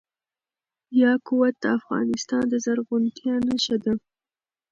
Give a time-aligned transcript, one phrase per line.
[1.03, 3.93] یاقوت د افغانستان د زرغونتیا نښه ده.